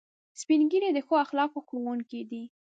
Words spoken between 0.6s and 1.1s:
ږیری د